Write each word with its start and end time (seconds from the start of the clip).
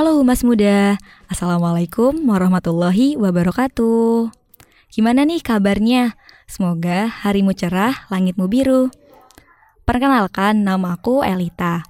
Halo 0.00 0.16
Mas 0.24 0.40
Muda, 0.40 0.96
Assalamualaikum 1.28 2.24
warahmatullahi 2.24 3.20
wabarakatuh 3.20 4.32
Gimana 4.88 5.28
nih 5.28 5.44
kabarnya? 5.44 6.16
Semoga 6.48 7.04
harimu 7.04 7.52
cerah, 7.52 8.08
langitmu 8.08 8.48
biru 8.48 8.88
Perkenalkan, 9.84 10.64
nama 10.64 10.96
aku 10.96 11.20
Elita 11.20 11.84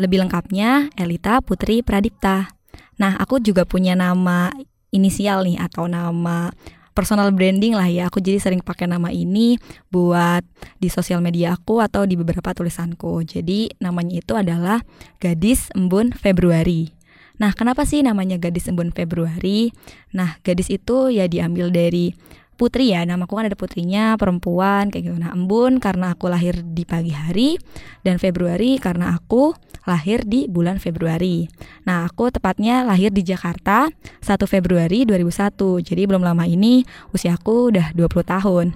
Lebih 0.00 0.24
lengkapnya, 0.24 0.88
Elita 0.96 1.44
Putri 1.44 1.84
Pradipta 1.84 2.48
Nah, 2.96 3.20
aku 3.20 3.36
juga 3.44 3.68
punya 3.68 3.92
nama 3.92 4.48
inisial 4.88 5.44
nih 5.44 5.60
atau 5.60 5.84
nama 5.84 6.48
personal 6.96 7.28
branding 7.28 7.76
lah 7.76 7.92
ya. 7.92 8.08
Aku 8.08 8.24
jadi 8.24 8.40
sering 8.40 8.64
pakai 8.64 8.88
nama 8.88 9.12
ini 9.12 9.60
buat 9.92 10.40
di 10.80 10.88
sosial 10.88 11.20
media 11.20 11.60
aku 11.60 11.84
atau 11.84 12.08
di 12.08 12.16
beberapa 12.16 12.56
tulisanku. 12.56 13.20
Jadi 13.28 13.68
namanya 13.84 14.16
itu 14.16 14.32
adalah 14.32 14.80
Gadis 15.20 15.68
Embun 15.76 16.16
Februari. 16.16 17.03
Nah, 17.34 17.50
kenapa 17.52 17.82
sih 17.82 18.04
namanya 18.06 18.38
Gadis 18.38 18.70
Embun 18.70 18.94
Februari? 18.94 19.74
Nah, 20.14 20.38
gadis 20.46 20.70
itu 20.70 21.10
ya 21.10 21.26
diambil 21.26 21.74
dari 21.74 22.14
putri 22.54 22.94
ya. 22.94 23.02
Namaku 23.02 23.34
kan 23.36 23.46
ada 23.50 23.58
putrinya 23.58 24.14
perempuan 24.14 24.88
kayak 24.88 25.10
gitu. 25.10 25.16
Nah 25.18 25.34
embun 25.34 25.82
karena 25.82 26.14
aku 26.14 26.30
lahir 26.30 26.62
di 26.62 26.86
pagi 26.86 27.10
hari 27.12 27.58
dan 28.06 28.22
Februari 28.22 28.78
karena 28.78 29.18
aku 29.18 29.52
lahir 29.84 30.24
di 30.24 30.46
bulan 30.48 30.80
Februari. 30.80 31.50
Nah 31.84 32.08
aku 32.08 32.30
tepatnya 32.32 32.86
lahir 32.86 33.12
di 33.12 33.26
Jakarta 33.26 33.90
1 34.22 34.48
Februari 34.48 35.04
2001 35.04 35.84
jadi 35.84 36.02
belum 36.08 36.22
lama 36.24 36.48
ini 36.48 36.86
usiaku 37.12 37.74
udah 37.74 37.92
20 37.92 38.24
tahun. 38.24 38.66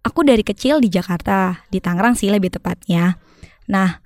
Aku 0.00 0.24
dari 0.24 0.40
kecil 0.40 0.80
di 0.80 0.88
Jakarta 0.88 1.60
di 1.68 1.78
Tangerang 1.78 2.16
sih 2.16 2.32
lebih 2.32 2.56
tepatnya. 2.56 3.20
Nah 3.68 4.00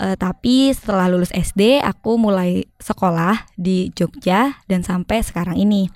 eh, 0.00 0.16
tapi 0.16 0.72
setelah 0.72 1.08
lulus 1.08 1.32
SD 1.32 1.80
aku 1.80 2.16
mulai 2.20 2.64
sekolah 2.80 3.48
di 3.56 3.92
Jogja 3.92 4.60
dan 4.68 4.86
sampai 4.86 5.22
sekarang 5.24 5.56
ini 5.56 5.88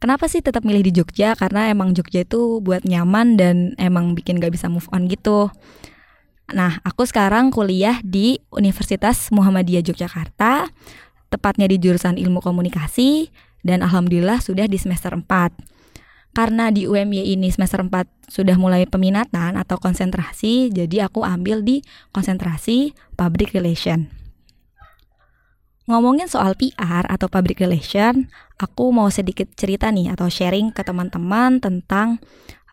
Kenapa 0.00 0.32
sih 0.32 0.40
tetap 0.40 0.64
milih 0.64 0.80
di 0.80 0.96
Jogja? 0.96 1.36
Karena 1.36 1.68
emang 1.68 1.92
Jogja 1.92 2.24
itu 2.24 2.64
buat 2.64 2.88
nyaman 2.88 3.36
dan 3.36 3.76
emang 3.76 4.16
bikin 4.16 4.40
gak 4.40 4.56
bisa 4.56 4.64
move 4.72 4.88
on 4.96 5.04
gitu. 5.12 5.52
Nah, 6.56 6.80
aku 6.88 7.04
sekarang 7.04 7.52
kuliah 7.52 8.00
di 8.00 8.40
Universitas 8.48 9.28
Muhammadiyah 9.28 9.84
Yogyakarta, 9.84 10.72
tepatnya 11.28 11.68
di 11.68 11.76
jurusan 11.76 12.16
Ilmu 12.16 12.40
Komunikasi, 12.40 13.28
dan 13.60 13.84
alhamdulillah 13.84 14.40
sudah 14.40 14.64
di 14.64 14.80
semester 14.80 15.12
4. 15.12 15.28
Karena 16.30 16.70
di 16.70 16.86
UMY 16.86 17.34
ini 17.34 17.50
semester 17.50 17.82
4 17.82 18.30
sudah 18.30 18.54
mulai 18.54 18.86
peminatan 18.86 19.58
atau 19.58 19.76
konsentrasi, 19.82 20.70
jadi 20.70 21.10
aku 21.10 21.26
ambil 21.26 21.66
di 21.66 21.82
konsentrasi 22.14 22.94
Public 23.18 23.50
Relation. 23.50 24.20
Ngomongin 25.90 26.30
soal 26.30 26.54
PR 26.54 27.02
atau 27.10 27.26
public 27.26 27.58
relation, 27.58 28.30
aku 28.62 28.94
mau 28.94 29.10
sedikit 29.10 29.50
cerita 29.58 29.90
nih 29.90 30.14
atau 30.14 30.30
sharing 30.30 30.70
ke 30.70 30.86
teman-teman 30.86 31.58
tentang 31.58 32.22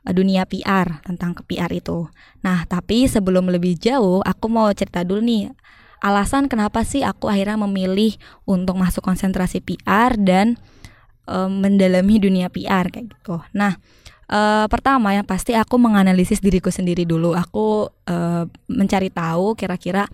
eh, 0.05 0.13
dunia 0.13 0.45
PR, 0.45 1.01
tentang 1.01 1.33
ke 1.33 1.41
PR 1.49 1.73
itu. 1.73 2.05
Nah, 2.45 2.69
tapi 2.69 3.09
sebelum 3.09 3.49
lebih 3.49 3.73
jauh, 3.81 4.21
aku 4.21 4.45
mau 4.53 4.69
cerita 4.69 5.01
dulu 5.01 5.25
nih 5.25 5.49
alasan 5.97 6.45
kenapa 6.45 6.85
sih 6.85 7.01
aku 7.01 7.25
akhirnya 7.25 7.57
memilih 7.57 8.21
untuk 8.45 8.77
masuk 8.77 9.01
konsentrasi 9.01 9.65
PR 9.65 10.13
dan 10.13 10.61
e, 11.27 11.37
mendalami 11.51 12.15
dunia 12.23 12.47
PR 12.47 12.87
kayak 12.87 13.11
gitu. 13.11 13.43
Nah, 13.51 13.75
e, 14.31 14.39
pertama 14.71 15.11
yang 15.11 15.27
pasti 15.27 15.53
aku 15.53 15.75
menganalisis 15.75 16.39
diriku 16.39 16.71
sendiri 16.71 17.03
dulu. 17.03 17.35
Aku 17.35 17.91
e, 18.07 18.15
mencari 18.71 19.11
tahu 19.11 19.53
kira-kira 19.59 20.07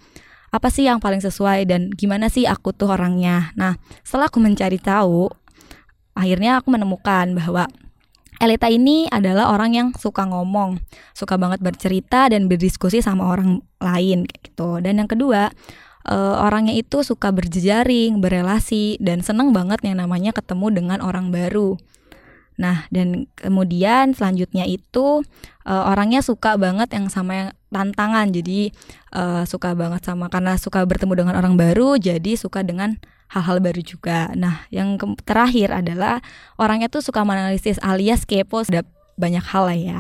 apa 0.54 0.70
sih 0.70 0.86
yang 0.86 1.02
paling 1.02 1.22
sesuai 1.22 1.66
dan 1.66 1.90
gimana 1.94 2.30
sih 2.30 2.46
aku 2.50 2.74
tuh 2.74 2.94
orangnya. 2.94 3.54
Nah, 3.58 3.78
setelah 4.06 4.30
aku 4.30 4.38
mencari 4.42 4.78
tahu, 4.78 5.30
akhirnya 6.14 6.62
aku 6.62 6.70
menemukan 6.74 7.34
bahwa 7.34 7.66
Elita 8.42 8.68
ini 8.68 9.08
adalah 9.08 9.56
orang 9.56 9.72
yang 9.72 9.88
suka 9.96 10.28
ngomong, 10.28 10.76
suka 11.16 11.40
banget 11.40 11.64
bercerita 11.64 12.28
dan 12.28 12.52
berdiskusi 12.52 13.00
sama 13.00 13.30
orang 13.30 13.64
lain 13.80 14.28
kayak 14.28 14.42
gitu. 14.52 14.84
Dan 14.84 15.00
yang 15.00 15.08
kedua, 15.08 15.48
uh, 16.08 16.44
orangnya 16.44 16.76
itu 16.76 17.02
suka 17.04 17.32
berjejaring, 17.32 18.20
berelasi 18.20 19.00
dan 19.00 19.24
seneng 19.24 19.52
banget 19.52 19.84
yang 19.84 20.00
namanya 20.00 20.32
ketemu 20.36 20.72
dengan 20.72 21.00
orang 21.04 21.32
baru. 21.32 21.76
Nah, 22.54 22.86
dan 22.94 23.26
kemudian 23.34 24.14
selanjutnya 24.14 24.70
itu 24.70 25.26
uh, 25.66 25.84
orangnya 25.90 26.22
suka 26.22 26.54
banget 26.54 26.94
yang 26.94 27.10
sama 27.10 27.32
yang 27.34 27.50
tantangan. 27.74 28.30
Jadi 28.30 28.70
uh, 29.16 29.42
suka 29.50 29.74
banget 29.74 30.06
sama 30.06 30.30
karena 30.30 30.54
suka 30.62 30.86
bertemu 30.86 31.26
dengan 31.26 31.36
orang 31.40 31.58
baru, 31.58 31.98
jadi 31.98 32.38
suka 32.38 32.62
dengan 32.62 33.02
hal-hal 33.34 33.58
baru 33.58 33.82
juga. 33.82 34.30
Nah, 34.38 34.70
yang 34.70 35.02
terakhir 35.26 35.74
adalah 35.74 36.22
orangnya 36.62 36.94
tuh 36.94 37.02
suka 37.02 37.26
menganalisis 37.26 37.82
alias 37.82 38.30
kepo 38.30 38.62
sudah 38.62 38.86
banyak 39.18 39.42
hal 39.42 39.66
lah 39.66 39.78
ya. 39.78 40.00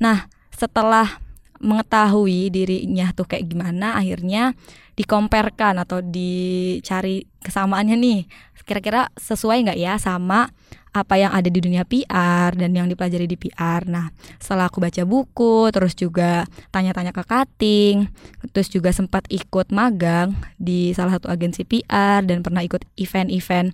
Nah, 0.00 0.32
setelah 0.56 1.20
mengetahui 1.62 2.50
dirinya 2.50 3.14
tuh 3.14 3.30
kayak 3.30 3.46
gimana, 3.46 3.94
akhirnya 3.94 4.52
dikomparkan 4.98 5.80
atau 5.80 6.02
dicari 6.04 7.24
kesamaannya 7.40 7.96
nih. 7.96 8.20
Kira-kira 8.66 9.08
sesuai 9.16 9.64
nggak 9.66 9.78
ya 9.78 9.96
sama 9.96 10.50
apa 10.92 11.16
yang 11.16 11.32
ada 11.32 11.48
di 11.48 11.56
dunia 11.56 11.88
PR 11.88 12.52
dan 12.52 12.76
yang 12.76 12.84
dipelajari 12.84 13.24
di 13.24 13.40
PR. 13.40 13.88
Nah, 13.88 14.12
setelah 14.36 14.68
aku 14.68 14.84
baca 14.84 15.02
buku, 15.08 15.72
terus 15.72 15.96
juga 15.96 16.44
tanya-tanya 16.68 17.16
ke 17.16 17.24
cutting, 17.24 18.12
terus 18.52 18.68
juga 18.68 18.92
sempat 18.92 19.24
ikut 19.32 19.72
magang 19.72 20.36
di 20.60 20.92
salah 20.92 21.16
satu 21.16 21.32
agensi 21.32 21.64
PR 21.64 22.20
dan 22.28 22.44
pernah 22.44 22.60
ikut 22.60 22.84
event-event 23.00 23.72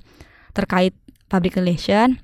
terkait 0.54 0.94
public 1.27 1.59
relation. 1.59 2.22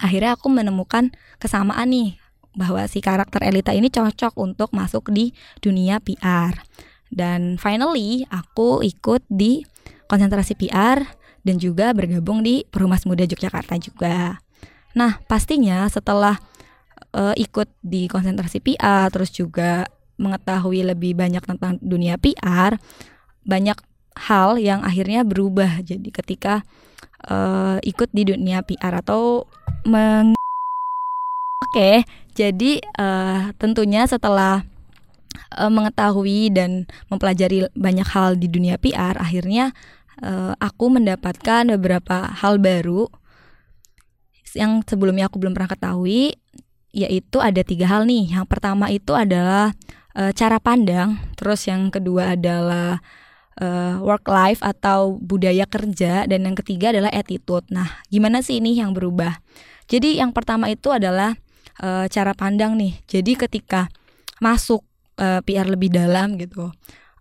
Akhirnya 0.00 0.40
aku 0.40 0.48
menemukan 0.48 1.12
kesamaan 1.36 1.92
nih 1.92 2.21
bahwa 2.52 2.84
si 2.88 3.00
karakter 3.00 3.44
Elita 3.44 3.72
ini 3.72 3.88
cocok 3.88 4.36
untuk 4.36 4.72
masuk 4.76 5.08
di 5.12 5.32
dunia 5.64 6.00
PR. 6.00 6.52
Dan 7.12 7.60
finally 7.60 8.24
aku 8.32 8.80
ikut 8.80 9.24
di 9.28 9.64
konsentrasi 10.08 10.56
PR 10.56 11.04
dan 11.44 11.56
juga 11.60 11.92
bergabung 11.92 12.40
di 12.40 12.64
Perumas 12.68 13.04
Muda 13.04 13.28
Yogyakarta 13.28 13.76
juga. 13.80 14.40
Nah, 14.92 15.20
pastinya 15.24 15.88
setelah 15.88 16.36
uh, 17.16 17.34
ikut 17.36 17.68
di 17.84 18.08
konsentrasi 18.08 18.60
PR 18.60 19.08
terus 19.12 19.32
juga 19.32 19.88
mengetahui 20.20 20.84
lebih 20.86 21.16
banyak 21.16 21.42
tentang 21.42 21.80
dunia 21.80 22.20
PR, 22.20 22.76
banyak 23.42 23.76
hal 24.28 24.60
yang 24.60 24.84
akhirnya 24.84 25.24
berubah. 25.24 25.82
Jadi 25.82 26.12
ketika 26.12 26.62
uh, 27.26 27.80
ikut 27.82 28.12
di 28.12 28.22
dunia 28.28 28.62
PR 28.62 29.00
atau 29.02 29.48
meng 29.88 30.36
Oke, 31.62 31.78
okay, 31.78 31.96
jadi 32.32 32.80
uh, 32.96 33.52
tentunya 33.60 34.08
setelah 34.08 34.64
uh, 35.56 35.70
mengetahui 35.72 36.52
dan 36.52 36.88
mempelajari 37.12 37.68
banyak 37.76 38.08
hal 38.08 38.36
di 38.40 38.48
dunia 38.48 38.80
PR, 38.80 39.20
akhirnya 39.20 39.76
uh, 40.24 40.56
aku 40.56 40.92
mendapatkan 40.92 41.68
beberapa 41.76 42.32
hal 42.32 42.56
baru 42.56 43.08
yang 44.52 44.84
sebelumnya 44.84 45.32
aku 45.32 45.40
belum 45.40 45.56
pernah 45.56 45.72
ketahui 45.72 46.36
yaitu 46.92 47.40
ada 47.40 47.64
tiga 47.64 47.88
hal 47.88 48.04
nih. 48.04 48.36
Yang 48.36 48.46
pertama 48.52 48.92
itu 48.92 49.16
adalah 49.16 49.72
uh, 50.12 50.32
cara 50.32 50.60
pandang 50.60 51.16
terus 51.40 51.64
yang 51.64 51.88
kedua 51.88 52.36
adalah 52.36 53.00
uh, 53.60 53.96
work 54.04 54.28
life 54.28 54.60
atau 54.60 55.16
budaya 55.20 55.64
kerja 55.64 56.28
dan 56.28 56.44
yang 56.44 56.56
ketiga 56.56 56.92
adalah 56.92 57.08
attitude. 57.12 57.64
Nah 57.72 58.04
gimana 58.12 58.44
sih 58.44 58.60
ini 58.60 58.76
yang 58.76 58.92
berubah? 58.92 59.40
Jadi 59.88 60.20
yang 60.20 60.36
pertama 60.36 60.68
itu 60.68 60.92
adalah 60.92 61.36
uh, 61.80 62.04
cara 62.10 62.36
pandang 62.36 62.76
nih 62.76 63.00
jadi 63.08 63.32
ketika 63.48 63.88
masuk 64.42 64.84
uh, 65.16 65.40
PR 65.46 65.64
lebih 65.70 65.88
dalam 65.94 66.36
gitu 66.36 66.68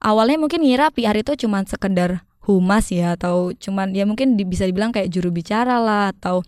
awalnya 0.02 0.42
mungkin 0.42 0.66
ngira 0.66 0.90
PR 0.92 1.16
itu 1.16 1.38
cuma 1.46 1.64
sekedar 1.64 2.26
humas 2.42 2.90
ya 2.90 3.14
atau 3.14 3.54
cuman 3.54 3.94
ya 3.94 4.04
mungkin 4.10 4.34
bisa 4.50 4.66
dibilang 4.66 4.90
kayak 4.90 5.14
juru 5.14 5.30
bicara 5.30 5.78
lah 5.78 6.10
atau 6.10 6.42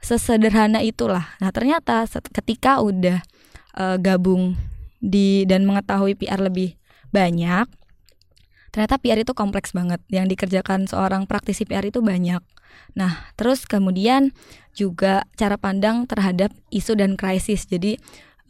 sesederhana 0.00 0.86
itulah. 0.86 1.26
Nah, 1.42 1.50
ternyata 1.50 2.06
ketika 2.30 2.78
udah 2.78 3.18
uh, 3.74 3.96
gabung 3.98 4.54
di 5.02 5.42
dan 5.50 5.66
mengetahui 5.66 6.14
PR 6.14 6.38
lebih 6.38 6.78
banyak, 7.10 7.66
ternyata 8.70 9.02
PR 9.02 9.18
itu 9.26 9.32
kompleks 9.34 9.74
banget. 9.74 9.98
Yang 10.06 10.38
dikerjakan 10.38 10.86
seorang 10.86 11.26
praktisi 11.26 11.66
PR 11.66 11.82
itu 11.82 11.98
banyak. 11.98 12.38
Nah, 12.96 13.28
terus 13.36 13.68
kemudian 13.68 14.32
juga 14.76 15.24
cara 15.36 15.56
pandang 15.60 16.08
terhadap 16.08 16.52
isu 16.72 16.96
dan 16.96 17.16
krisis. 17.16 17.68
Jadi 17.68 17.96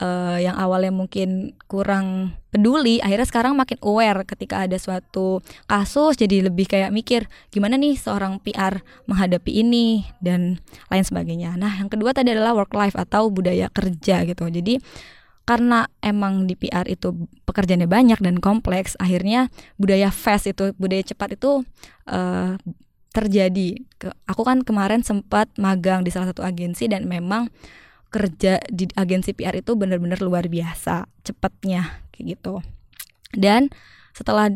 uh, 0.00 0.38
yang 0.40 0.56
awalnya 0.56 0.92
mungkin 0.92 1.56
kurang 1.68 2.36
peduli 2.52 3.00
akhirnya 3.04 3.28
sekarang 3.28 3.52
makin 3.56 3.76
aware 3.84 4.24
ketika 4.24 4.64
ada 4.64 4.76
suatu 4.80 5.44
kasus 5.68 6.16
jadi 6.16 6.48
lebih 6.48 6.64
kayak 6.68 6.88
mikir 6.88 7.28
gimana 7.52 7.76
nih 7.76 8.00
seorang 8.00 8.40
PR 8.40 8.80
menghadapi 9.04 9.60
ini 9.60 10.08
dan 10.20 10.60
lain 10.88 11.04
sebagainya. 11.04 11.56
Nah, 11.56 11.72
yang 11.80 11.92
kedua 11.92 12.16
tadi 12.16 12.32
adalah 12.32 12.56
work 12.56 12.72
life 12.72 12.96
atau 12.96 13.28
budaya 13.28 13.68
kerja 13.72 14.24
gitu. 14.24 14.48
Jadi 14.48 14.80
karena 15.46 15.86
emang 16.02 16.50
di 16.50 16.58
PR 16.58 16.90
itu 16.90 17.14
pekerjaannya 17.46 17.86
banyak 17.86 18.18
dan 18.18 18.42
kompleks, 18.42 18.98
akhirnya 18.98 19.46
budaya 19.78 20.10
fast 20.10 20.50
itu 20.50 20.74
budaya 20.74 21.06
cepat 21.06 21.38
itu 21.38 21.62
uh, 22.10 22.58
terjadi. 23.16 23.80
Aku 24.28 24.44
kan 24.44 24.60
kemarin 24.60 25.00
sempat 25.00 25.48
magang 25.56 26.04
di 26.04 26.12
salah 26.12 26.28
satu 26.28 26.44
agensi 26.44 26.84
dan 26.84 27.08
memang 27.08 27.48
kerja 28.12 28.60
di 28.68 28.84
agensi 28.92 29.32
PR 29.32 29.56
itu 29.56 29.72
benar-benar 29.72 30.20
luar 30.20 30.52
biasa 30.52 31.08
cepatnya 31.24 32.04
kayak 32.12 32.36
gitu. 32.36 32.60
Dan 33.32 33.72
setelah 34.12 34.52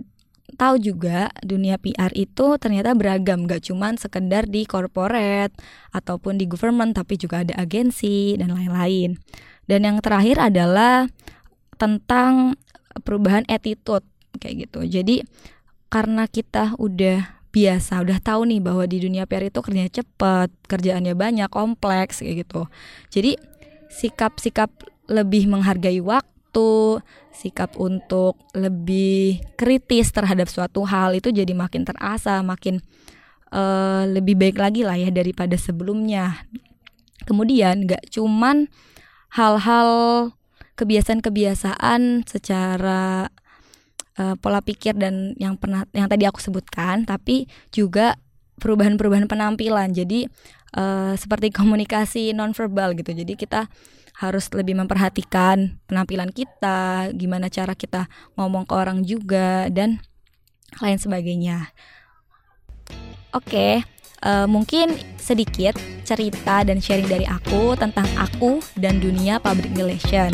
tahu 0.60 0.76
juga 0.76 1.32
dunia 1.40 1.80
PR 1.80 2.12
itu 2.12 2.60
ternyata 2.60 2.92
beragam 2.92 3.48
gak 3.48 3.70
cuman 3.70 3.96
sekedar 3.96 4.44
di 4.44 4.68
corporate 4.68 5.56
ataupun 5.96 6.36
di 6.36 6.44
government 6.44 6.92
tapi 6.96 7.16
juga 7.16 7.42
ada 7.42 7.56
agensi 7.56 8.36
dan 8.36 8.52
lain-lain. 8.52 9.16
Dan 9.64 9.86
yang 9.86 9.98
terakhir 10.04 10.36
adalah 10.36 11.08
tentang 11.80 12.58
perubahan 13.06 13.46
attitude 13.48 14.04
kayak 14.36 14.68
gitu. 14.68 14.84
Jadi 14.84 15.16
karena 15.90 16.26
kita 16.30 16.78
udah 16.78 17.39
biasa, 17.50 18.02
udah 18.02 18.18
tahu 18.22 18.46
nih 18.46 18.62
bahwa 18.62 18.86
di 18.86 19.02
dunia 19.02 19.26
PR 19.26 19.50
itu 19.50 19.58
kerjanya 19.58 19.90
cepat, 19.90 20.50
kerjaannya 20.70 21.14
banyak, 21.18 21.50
kompleks 21.50 22.22
kayak 22.22 22.46
gitu. 22.46 22.70
Jadi 23.10 23.34
sikap-sikap 23.90 24.70
lebih 25.10 25.50
menghargai 25.50 25.98
waktu 25.98 27.02
sikap 27.34 27.78
untuk 27.78 28.38
lebih 28.54 29.42
kritis 29.54 30.10
terhadap 30.10 30.50
suatu 30.50 30.82
hal 30.86 31.14
itu 31.14 31.30
jadi 31.30 31.50
makin 31.54 31.86
terasa, 31.86 32.42
makin 32.42 32.82
uh, 33.54 34.06
lebih 34.06 34.38
baik 34.38 34.56
lagi 34.58 34.82
lah 34.86 34.98
ya 34.98 35.10
daripada 35.10 35.54
sebelumnya. 35.54 36.46
Kemudian 37.26 37.86
gak 37.86 38.10
cuman 38.10 38.66
hal-hal 39.34 39.90
kebiasaan-kebiasaan 40.74 42.24
secara 42.26 43.28
uh, 44.18 44.34
pola 44.40 44.64
pikir 44.64 44.96
dan 44.96 45.36
yang 45.38 45.54
pernah 45.60 45.86
yang 45.94 46.10
tadi 46.10 46.26
aku 46.26 46.40
sebutkan, 46.42 47.06
tapi 47.06 47.46
juga 47.70 48.16
perubahan-perubahan 48.58 49.30
penampilan. 49.30 49.92
Jadi 49.94 50.26
uh, 50.74 51.14
seperti 51.14 51.52
komunikasi 51.60 52.32
nonverbal 52.34 52.96
gitu. 52.98 53.12
Jadi 53.14 53.36
kita 53.38 53.70
harus 54.20 54.52
lebih 54.52 54.76
memperhatikan 54.76 55.80
penampilan 55.88 56.28
kita, 56.28 57.08
gimana 57.16 57.48
cara 57.48 57.72
kita 57.72 58.04
ngomong 58.36 58.68
ke 58.68 58.74
orang 58.76 59.00
juga 59.00 59.72
dan 59.72 60.04
lain 60.78 61.00
sebagainya. 61.00 61.72
Oke, 63.32 63.80
uh, 64.20 64.44
mungkin 64.44 64.92
sedikit 65.16 65.78
cerita 66.04 66.66
dan 66.66 66.82
sharing 66.82 67.08
dari 67.08 67.24
aku 67.24 67.78
tentang 67.80 68.04
aku 68.20 68.60
dan 68.76 69.00
dunia 69.00 69.40
public 69.40 69.72
relation. 69.72 70.28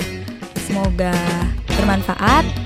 Semoga 0.67 1.15
bermanfaat. 1.79 2.66